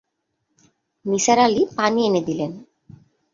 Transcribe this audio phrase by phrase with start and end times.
[1.05, 2.51] নিসার আলি পানি এনে দিলেন।